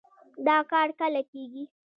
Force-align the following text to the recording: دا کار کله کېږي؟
دا 0.45 0.57
کار 0.71 0.87
کله 0.99 1.21
کېږي؟ 1.31 1.63